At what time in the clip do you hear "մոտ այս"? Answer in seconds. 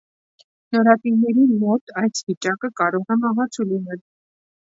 1.65-2.25